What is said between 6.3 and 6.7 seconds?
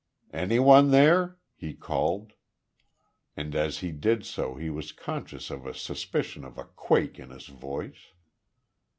of a